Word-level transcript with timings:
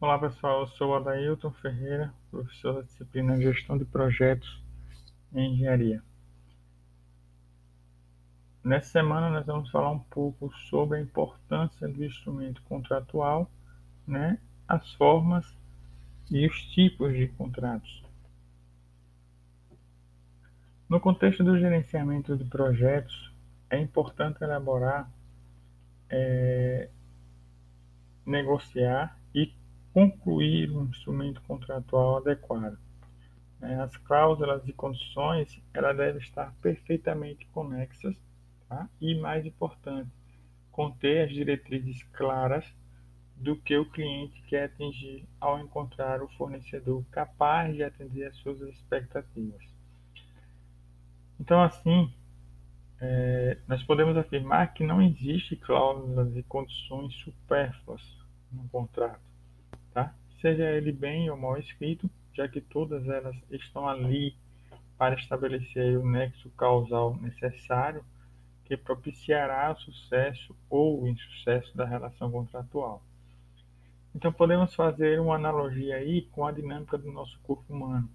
Olá 0.00 0.16
pessoal, 0.16 0.60
eu 0.60 0.66
sou 0.68 0.94
Adailton 0.94 1.50
Ferreira, 1.54 2.14
professor 2.30 2.74
da 2.74 2.82
disciplina 2.82 3.36
Gestão 3.36 3.76
de 3.76 3.84
Projetos 3.84 4.62
em 5.34 5.54
Engenharia. 5.54 6.00
Nessa 8.62 8.90
semana 8.90 9.28
nós 9.28 9.44
vamos 9.44 9.68
falar 9.72 9.90
um 9.90 9.98
pouco 9.98 10.54
sobre 10.70 10.98
a 10.98 11.00
importância 11.00 11.88
do 11.88 12.04
instrumento 12.04 12.62
contratual, 12.62 13.50
né, 14.06 14.38
as 14.68 14.88
formas 14.92 15.44
e 16.30 16.46
os 16.46 16.62
tipos 16.66 17.12
de 17.12 17.26
contratos. 17.26 18.04
No 20.88 21.00
contexto 21.00 21.42
do 21.42 21.58
gerenciamento 21.58 22.36
de 22.36 22.44
projetos, 22.44 23.34
é 23.68 23.80
importante 23.80 24.44
elaborar, 24.44 25.10
é, 26.08 26.88
negociar 28.24 29.18
e 29.34 29.57
concluir 29.98 30.70
um 30.70 30.84
instrumento 30.84 31.42
contratual 31.42 32.18
adequado. 32.18 32.78
É, 33.60 33.74
as 33.74 33.96
cláusulas 33.96 34.62
e 34.68 34.72
condições 34.72 35.60
ela 35.74 35.92
devem 35.92 36.22
estar 36.22 36.54
perfeitamente 36.62 37.44
conexas 37.46 38.16
tá? 38.68 38.88
e, 39.00 39.16
mais 39.16 39.44
importante, 39.44 40.08
conter 40.70 41.24
as 41.24 41.34
diretrizes 41.34 42.00
claras 42.12 42.64
do 43.34 43.56
que 43.56 43.76
o 43.76 43.90
cliente 43.90 44.40
quer 44.42 44.66
atingir 44.66 45.24
ao 45.40 45.58
encontrar 45.58 46.22
o 46.22 46.28
fornecedor 46.28 47.04
capaz 47.10 47.74
de 47.74 47.82
atender 47.82 48.26
às 48.26 48.36
suas 48.36 48.60
expectativas. 48.60 49.64
Então, 51.40 51.60
assim, 51.60 52.14
é, 53.00 53.58
nós 53.66 53.82
podemos 53.82 54.16
afirmar 54.16 54.72
que 54.74 54.84
não 54.84 55.02
existe 55.02 55.56
cláusulas 55.56 56.36
e 56.36 56.42
condições 56.44 57.12
supérfluas 57.16 58.02
no 58.52 58.68
contrato, 58.68 59.27
tá? 60.04 60.14
seja 60.40 60.70
ele 60.70 60.92
bem 60.92 61.30
ou 61.30 61.36
mal 61.36 61.58
escrito, 61.58 62.08
já 62.32 62.48
que 62.48 62.60
todas 62.60 63.06
elas 63.08 63.36
estão 63.50 63.88
ali 63.88 64.36
para 64.96 65.14
estabelecer 65.14 65.98
o 65.98 66.08
nexo 66.08 66.48
causal 66.50 67.16
necessário 67.16 68.04
que 68.64 68.76
propiciará 68.76 69.72
o 69.72 69.80
sucesso 69.80 70.54
ou 70.68 71.02
o 71.02 71.08
insucesso 71.08 71.76
da 71.76 71.84
relação 71.84 72.30
contratual. 72.30 73.02
Então 74.14 74.32
podemos 74.32 74.74
fazer 74.74 75.20
uma 75.20 75.36
analogia 75.36 75.96
aí 75.96 76.22
com 76.32 76.46
a 76.46 76.52
dinâmica 76.52 76.98
do 76.98 77.10
nosso 77.10 77.38
corpo 77.40 77.72
humano, 77.72 78.08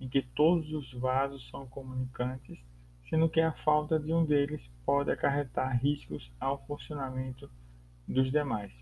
em 0.00 0.08
que 0.08 0.22
todos 0.22 0.72
os 0.72 0.92
vasos 0.94 1.48
são 1.50 1.66
comunicantes 1.66 2.58
sendo 3.08 3.28
que 3.28 3.40
a 3.40 3.52
falta 3.64 3.98
de 3.98 4.12
um 4.12 4.24
deles 4.24 4.60
pode 4.84 5.10
acarretar 5.10 5.80
riscos 5.80 6.30
ao 6.40 6.64
funcionamento 6.66 7.50
dos 8.06 8.30
demais. 8.30 8.72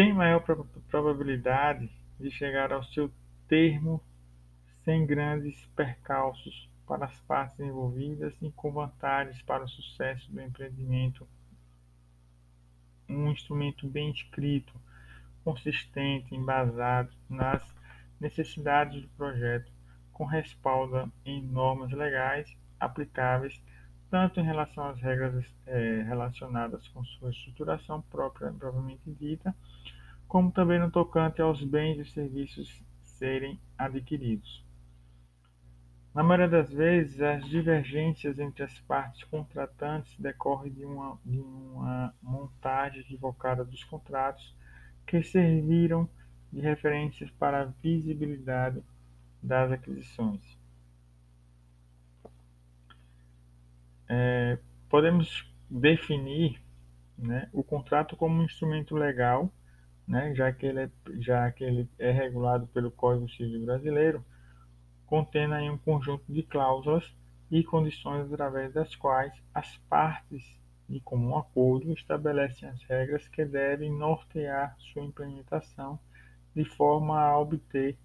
Tem 0.00 0.14
maior 0.14 0.42
probabilidade 0.88 1.90
de 2.18 2.30
chegar 2.30 2.72
ao 2.72 2.82
seu 2.82 3.12
termo 3.46 4.02
sem 4.82 5.04
grandes 5.04 5.62
percalços 5.76 6.70
para 6.86 7.04
as 7.04 7.20
partes 7.20 7.60
envolvidas 7.60 8.32
e 8.40 8.50
com 8.52 8.72
vantagens 8.72 9.42
para 9.42 9.62
o 9.62 9.68
sucesso 9.68 10.32
do 10.32 10.40
empreendimento. 10.40 11.28
Um 13.06 13.30
instrumento 13.30 13.86
bem 13.86 14.10
escrito, 14.10 14.72
consistente, 15.44 16.34
embasado 16.34 17.12
nas 17.28 17.62
necessidades 18.18 19.02
do 19.02 19.08
projeto 19.08 19.70
com 20.14 20.24
respaldo 20.24 21.12
em 21.26 21.42
normas 21.42 21.92
legais 21.92 22.56
aplicáveis 22.80 23.62
tanto 24.10 24.40
em 24.40 24.44
relação 24.44 24.84
às 24.88 25.00
regras 25.00 25.44
é, 25.66 26.02
relacionadas 26.02 26.86
com 26.88 27.04
sua 27.04 27.30
estruturação 27.30 28.02
própria, 28.02 28.52
propriamente 28.52 29.10
dita, 29.12 29.54
como 30.26 30.50
também 30.50 30.78
no 30.78 30.90
tocante 30.90 31.40
aos 31.40 31.62
bens 31.62 31.98
e 31.98 32.10
serviços 32.10 32.82
serem 33.02 33.60
adquiridos. 33.78 34.64
Na 36.12 36.24
maioria 36.24 36.48
das 36.48 36.68
vezes, 36.72 37.20
as 37.20 37.48
divergências 37.48 38.36
entre 38.40 38.64
as 38.64 38.76
partes 38.80 39.22
contratantes 39.24 40.12
decorrem 40.18 40.72
de 40.72 40.84
uma, 40.84 41.16
de 41.24 41.38
uma 41.38 42.12
montagem 42.20 43.00
equivocada 43.00 43.64
dos 43.64 43.84
contratos 43.84 44.56
que 45.06 45.22
serviram 45.22 46.08
de 46.52 46.60
referências 46.60 47.30
para 47.30 47.62
a 47.62 47.64
visibilidade 47.80 48.82
das 49.40 49.70
aquisições. 49.70 50.59
É, 54.12 54.58
podemos 54.88 55.48
definir 55.70 56.60
né, 57.16 57.48
o 57.52 57.62
contrato 57.62 58.16
como 58.16 58.40
um 58.40 58.44
instrumento 58.44 58.96
legal, 58.96 59.48
né, 60.06 60.34
já, 60.34 60.50
que 60.50 60.66
ele 60.66 60.80
é, 60.80 60.90
já 61.20 61.48
que 61.52 61.62
ele 61.62 61.88
é 61.96 62.10
regulado 62.10 62.66
pelo 62.66 62.90
Código 62.90 63.30
Civil 63.30 63.64
Brasileiro, 63.64 64.24
contendo 65.06 65.54
aí 65.54 65.70
um 65.70 65.78
conjunto 65.78 66.24
de 66.28 66.42
cláusulas 66.42 67.14
e 67.52 67.62
condições 67.62 68.32
através 68.32 68.72
das 68.72 68.96
quais 68.96 69.32
as 69.54 69.76
partes 69.88 70.42
de 70.88 70.98
comum 71.00 71.36
acordo 71.36 71.92
estabelecem 71.92 72.68
as 72.68 72.82
regras 72.82 73.28
que 73.28 73.44
devem 73.44 73.92
nortear 73.92 74.74
sua 74.78 75.04
implementação 75.04 76.00
de 76.52 76.64
forma 76.64 77.16
a 77.16 77.38
obter 77.38 77.96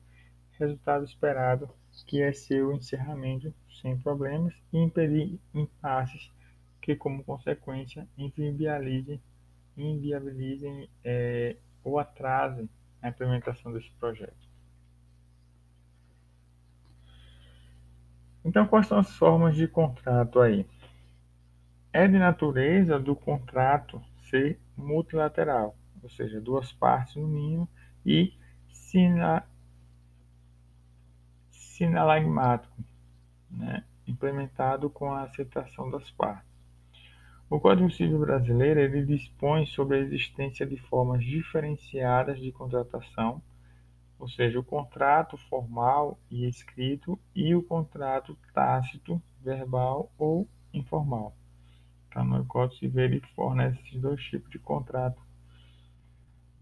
resultado 0.57 1.05
esperado, 1.05 1.69
que 2.07 2.21
é 2.21 2.31
seu 2.33 2.73
encerramento 2.73 3.53
sem 3.81 3.97
problemas 3.97 4.53
e 4.71 4.77
impedir 4.77 5.39
impasses 5.53 6.31
que, 6.81 6.95
como 6.95 7.23
consequência, 7.23 8.07
inviabilizem, 8.17 9.21
inviabilizem 9.75 10.89
é, 11.03 11.57
ou 11.83 11.99
atrasem 11.99 12.69
a 13.01 13.09
implementação 13.09 13.71
desse 13.71 13.91
projeto. 13.99 14.45
Então, 18.43 18.67
quais 18.67 18.85
são 18.87 18.99
as 18.99 19.15
formas 19.15 19.55
de 19.55 19.67
contrato 19.67 20.39
aí? 20.39 20.67
É 21.91 22.07
de 22.07 22.19
natureza 22.19 22.99
do 22.99 23.15
contrato 23.15 24.01
ser 24.29 24.59
multilateral, 24.77 25.75
ou 26.03 26.09
seja, 26.09 26.39
duas 26.39 26.71
partes 26.71 27.15
no 27.15 27.27
mínimo, 27.27 27.67
e 28.05 28.33
sinalagmático, 31.75 32.83
né, 33.49 33.83
implementado 34.07 34.89
com 34.89 35.11
a 35.11 35.23
aceitação 35.23 35.89
das 35.89 36.09
partes. 36.11 36.49
O 37.49 37.59
Código 37.59 37.91
Civil 37.91 38.19
Brasileiro 38.19 38.79
ele 38.79 39.05
dispõe 39.05 39.65
sobre 39.67 39.97
a 39.97 39.99
existência 39.99 40.65
de 40.65 40.77
formas 40.77 41.23
diferenciadas 41.23 42.39
de 42.39 42.51
contratação, 42.51 43.41
ou 44.17 44.27
seja, 44.29 44.59
o 44.59 44.63
contrato 44.63 45.37
formal 45.49 46.17
e 46.31 46.47
escrito 46.47 47.19
e 47.35 47.53
o 47.53 47.61
contrato 47.61 48.37
tácito, 48.53 49.21
verbal 49.41 50.11
ou 50.17 50.47
informal. 50.73 51.35
Então, 52.07 52.23
no 52.23 52.45
Código 52.45 52.79
Civil 52.79 53.03
ele 53.03 53.21
fornece 53.35 53.79
esses 53.81 54.01
dois 54.01 54.23
tipos 54.23 54.49
de 54.49 54.57
contrato. 54.57 55.21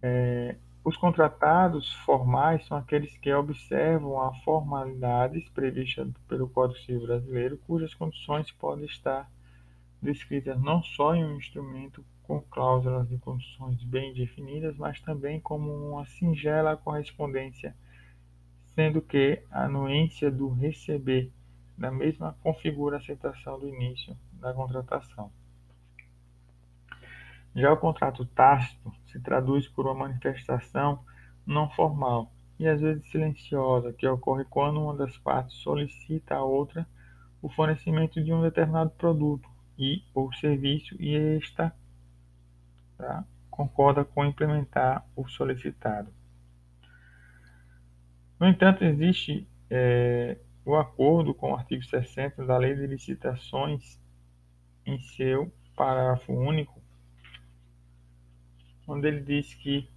É, 0.01 0.57
os 0.83 0.97
contratados 0.97 1.93
formais 2.05 2.65
são 2.67 2.77
aqueles 2.77 3.15
que 3.17 3.33
observam 3.33 4.21
as 4.21 4.37
formalidades 4.43 5.47
previstas 5.49 6.09
pelo 6.27 6.49
Código 6.49 6.79
Civil 6.79 7.07
Brasileiro, 7.07 7.57
cujas 7.65 7.93
condições 7.93 8.51
podem 8.51 8.85
estar 8.85 9.29
descritas 10.01 10.61
não 10.61 10.83
só 10.83 11.15
em 11.15 11.23
um 11.23 11.37
instrumento 11.37 12.03
com 12.23 12.41
cláusulas 12.41 13.09
e 13.11 13.17
condições 13.17 13.81
bem 13.83 14.13
definidas, 14.13 14.75
mas 14.75 14.99
também 14.99 15.39
como 15.39 15.71
uma 15.71 16.05
singela 16.05 16.75
correspondência, 16.75 17.73
sendo 18.75 19.01
que 19.01 19.41
a 19.51 19.63
anuência 19.63 20.29
do 20.29 20.49
receber 20.49 21.31
da 21.77 21.91
mesma 21.91 22.35
configura 22.43 22.97
a 22.97 22.99
aceitação 22.99 23.57
do 23.57 23.69
início 23.69 24.17
da 24.33 24.53
contratação. 24.53 25.31
Já 27.55 27.71
o 27.71 27.77
contrato 27.77 28.25
tácito 28.25 28.91
se 29.13 29.19
traduz 29.21 29.67
por 29.67 29.85
uma 29.85 29.93
manifestação 29.93 30.99
não 31.45 31.69
formal 31.69 32.33
e 32.59 32.67
às 32.67 32.81
vezes 32.81 33.09
silenciosa, 33.09 33.93
que 33.93 34.07
ocorre 34.07 34.43
quando 34.45 34.81
uma 34.81 34.95
das 34.95 35.17
partes 35.17 35.55
solicita 35.57 36.35
à 36.35 36.43
outra 36.43 36.85
o 37.41 37.49
fornecimento 37.49 38.23
de 38.23 38.33
um 38.33 38.41
determinado 38.41 38.89
produto 38.91 39.47
e 39.77 40.03
ou 40.13 40.33
serviço 40.33 40.95
e 40.99 41.15
esta 41.37 41.73
tá, 42.97 43.23
concorda 43.49 44.03
com 44.03 44.25
implementar 44.25 45.05
o 45.15 45.27
solicitado. 45.27 46.11
No 48.39 48.47
entanto, 48.47 48.83
existe 48.83 49.47
é, 49.69 50.37
o 50.65 50.75
acordo 50.75 51.33
com 51.33 51.51
o 51.51 51.55
artigo 51.55 51.83
60 51.83 52.45
da 52.45 52.57
Lei 52.57 52.75
de 52.75 52.87
Licitações 52.87 53.99
em 54.85 54.99
seu 54.99 55.51
parágrafo 55.75 56.33
único, 56.33 56.82
onde 58.87 59.07
ele 59.07 59.21
diz 59.21 59.53
que 59.53 59.87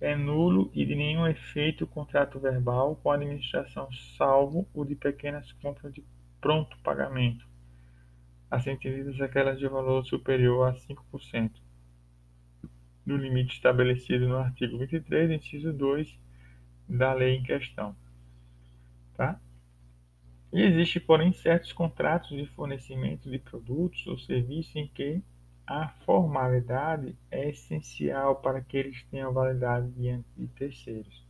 é 0.00 0.14
nulo 0.14 0.70
e 0.74 0.84
de 0.84 0.94
nenhum 0.94 1.26
efeito 1.26 1.84
o 1.84 1.86
contrato 1.86 2.38
verbal 2.38 2.96
com 2.96 3.10
a 3.10 3.14
administração, 3.14 3.88
salvo 4.16 4.68
o 4.74 4.84
de 4.84 4.94
pequenas 4.94 5.50
compras 5.52 5.92
de 5.94 6.04
pronto 6.40 6.76
pagamento, 6.78 7.46
assim 8.50 8.70
entendidas 8.70 9.20
aquelas 9.20 9.58
de 9.58 9.66
valor 9.66 10.04
superior 10.04 10.68
a 10.68 10.74
5%. 10.74 11.50
do 13.06 13.16
limite 13.16 13.54
estabelecido 13.54 14.26
no 14.28 14.36
artigo 14.36 14.76
23, 14.78 15.30
inciso 15.30 15.72
2 15.72 16.18
da 16.88 17.12
lei 17.12 17.36
em 17.36 17.42
questão. 17.42 17.94
Tá? 19.14 19.40
E 20.52 20.60
existe, 20.60 20.98
porém, 20.98 21.32
certos 21.32 21.72
contratos 21.72 22.30
de 22.30 22.46
fornecimento 22.46 23.30
de 23.30 23.38
produtos 23.38 24.06
ou 24.06 24.18
serviços 24.18 24.74
em 24.74 24.88
que 24.88 25.22
a 25.66 25.88
formalidade 26.04 27.16
é 27.30 27.48
essencial 27.48 28.36
para 28.36 28.60
que 28.60 28.76
eles 28.76 29.02
tenham 29.10 29.32
validade 29.32 29.90
diante 29.90 30.28
de 30.36 30.46
terceiros. 30.48 31.26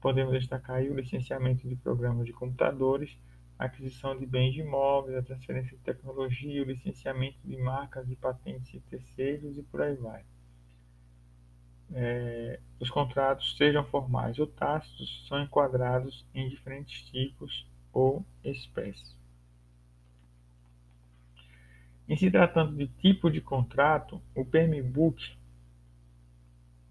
Podemos 0.00 0.32
destacar 0.32 0.76
aí 0.76 0.90
o 0.90 0.96
licenciamento 0.96 1.68
de 1.68 1.76
programas 1.76 2.26
de 2.26 2.32
computadores, 2.32 3.16
a 3.56 3.66
aquisição 3.66 4.18
de 4.18 4.26
bens 4.26 4.56
imóveis, 4.56 5.16
a 5.16 5.22
transferência 5.22 5.76
de 5.76 5.82
tecnologia, 5.84 6.62
o 6.62 6.66
licenciamento 6.66 7.38
de 7.44 7.56
marcas 7.56 8.10
e 8.10 8.16
patentes 8.16 8.72
de 8.72 8.80
terceiros 8.80 9.56
e 9.56 9.62
por 9.62 9.80
aí 9.82 9.94
vai. 9.94 10.24
É, 11.94 12.58
os 12.80 12.90
contratos, 12.90 13.56
sejam 13.56 13.84
formais 13.84 14.38
ou 14.40 14.46
tácitos, 14.46 15.24
são 15.28 15.40
enquadrados 15.40 16.26
em 16.34 16.48
diferentes 16.48 17.02
tipos 17.10 17.64
ou 17.92 18.24
espécies. 18.42 19.21
Em 22.12 22.16
se 22.18 22.30
tratando 22.30 22.76
de 22.76 22.88
tipo 22.88 23.30
de 23.30 23.40
contrato, 23.40 24.20
o 24.34 24.44
PMBOK 24.44 25.34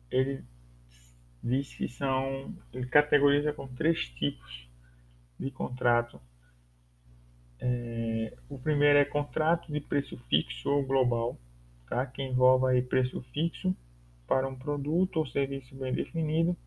ele 0.09 0.43
diz 1.43 1.75
que 1.75 1.87
são, 1.87 2.55
ele 2.73 2.87
categoriza 2.87 3.53
com 3.53 3.67
três 3.67 4.09
tipos 4.09 4.67
de 5.39 5.51
contrato. 5.51 6.19
É, 7.59 8.35
o 8.49 8.57
primeiro 8.57 8.97
é 8.97 9.05
contrato 9.05 9.71
de 9.71 9.79
preço 9.79 10.17
fixo 10.27 10.67
ou 10.71 10.83
global, 10.83 11.37
tá? 11.87 12.03
que 12.07 12.23
envolve 12.23 12.71
aí 12.71 12.81
preço 12.81 13.21
fixo 13.31 13.75
para 14.25 14.47
um 14.47 14.55
produto 14.55 15.17
ou 15.17 15.27
serviço 15.27 15.75
bem 15.75 15.93
definido. 15.93 16.57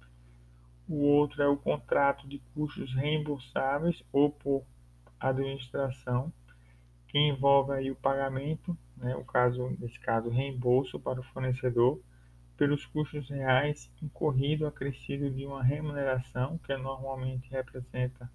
O 0.89 1.01
outro 1.01 1.43
é 1.43 1.49
o 1.49 1.57
contrato 1.57 2.29
de 2.29 2.41
custos 2.55 2.95
reembolsáveis 2.95 4.01
ou 4.13 4.31
por 4.31 4.65
administração, 5.19 6.33
que 7.15 7.19
envolve 7.21 7.71
aí 7.71 7.93
o 7.93 7.95
pagamento, 7.95 8.77
né, 8.97 9.15
o 9.15 9.25
caso, 9.25 9.71
nesse 9.79 10.01
caso, 10.01 10.29
reembolso 10.31 10.99
para 10.99 11.21
o 11.21 11.23
fornecedor 11.23 12.01
pelos 12.57 12.87
custos 12.87 13.31
reais 13.31 13.89
incorrido 14.03 14.67
acrescido 14.67 15.31
de 15.31 15.47
uma 15.47 15.63
remuneração 15.63 16.59
que 16.59 16.77
normalmente 16.77 17.49
representa 17.53 18.29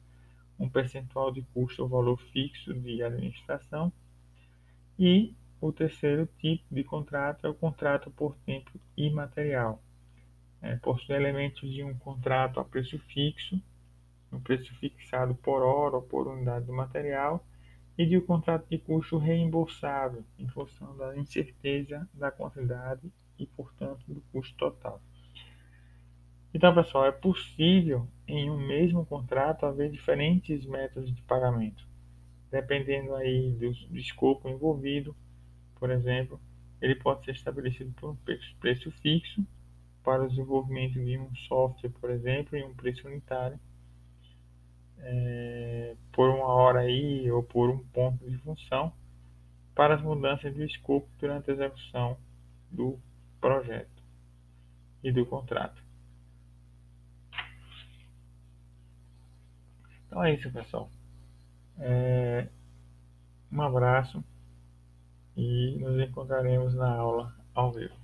um 0.57 0.69
percentual 0.69 1.29
de 1.29 1.41
custo 1.53 1.83
ou 1.83 1.89
valor 1.89 2.17
fixo 2.31 2.73
de 2.73 3.03
administração. 3.03 3.91
E 4.97 5.35
o 5.59 5.73
terceiro 5.73 6.25
tipo 6.37 6.63
de 6.73 6.85
contrato 6.85 7.45
é 7.45 7.49
o 7.49 7.53
contrato 7.53 8.09
por 8.09 8.33
tempo 8.45 8.71
imaterial. 8.95 9.83
É, 10.61 10.77
possui 10.77 11.15
elementos 11.15 11.69
de 11.69 11.83
um 11.83 11.97
contrato 11.97 12.61
a 12.61 12.63
preço 12.63 12.97
fixo, 12.97 13.61
um 14.31 14.39
preço 14.39 14.73
fixado 14.75 15.35
por 15.35 15.63
hora 15.63 15.97
ou 15.97 16.01
por 16.01 16.29
unidade 16.29 16.65
do 16.65 16.71
material, 16.71 17.45
e 17.99 18.05
de 18.05 18.17
um 18.17 18.21
contrato 18.21 18.65
de 18.69 18.77
custo 18.77 19.17
reembolsável, 19.17 20.23
em 20.37 20.47
função 20.47 20.95
da 20.95 21.17
incerteza 21.17 22.07
da 22.13 22.31
quantidade 22.31 23.11
e, 23.37 23.45
portanto, 23.45 24.05
do 24.07 24.21
custo 24.31 24.55
total. 24.55 25.01
Então, 26.53 26.73
pessoal, 26.73 27.07
é 27.07 27.11
possível 27.11 28.07
em 28.25 28.49
um 28.49 28.57
mesmo 28.57 29.05
contrato 29.05 29.65
haver 29.65 29.91
diferentes 29.91 30.65
métodos 30.65 31.13
de 31.13 31.21
pagamento, 31.23 31.85
dependendo 32.49 33.13
aí 33.15 33.51
do, 33.51 33.69
do 33.89 33.97
escopo 33.97 34.47
envolvido. 34.47 35.13
Por 35.75 35.91
exemplo, 35.91 36.39
ele 36.81 36.95
pode 36.95 37.25
ser 37.25 37.31
estabelecido 37.31 37.91
por 37.99 38.11
um 38.11 38.17
preço 38.61 38.89
fixo 39.01 39.45
para 40.05 40.23
o 40.23 40.29
desenvolvimento 40.29 40.93
de 40.93 41.17
um 41.17 41.35
software, 41.35 41.91
por 41.99 42.11
exemplo, 42.11 42.57
em 42.57 42.63
um 42.63 42.73
preço 42.73 43.05
unitário, 43.05 43.59
é, 45.01 45.95
por 46.11 46.29
uma 46.29 46.47
hora 46.47 46.79
aí 46.81 47.29
ou 47.31 47.43
por 47.43 47.69
um 47.69 47.79
ponto 47.89 48.29
de 48.29 48.37
função, 48.39 48.93
para 49.75 49.95
as 49.95 50.01
mudanças 50.01 50.53
de 50.53 50.65
escopo 50.65 51.07
durante 51.19 51.49
a 51.49 51.53
execução 51.53 52.17
do 52.69 52.99
projeto 53.39 54.03
e 55.03 55.11
do 55.11 55.25
contrato. 55.25 55.81
Então 60.07 60.23
é 60.23 60.33
isso, 60.33 60.51
pessoal. 60.51 60.89
É, 61.77 62.49
um 63.51 63.61
abraço 63.61 64.23
e 65.37 65.77
nos 65.79 65.99
encontraremos 66.01 66.73
na 66.73 66.91
aula 66.91 67.33
ao 67.53 67.71
vivo. 67.71 67.95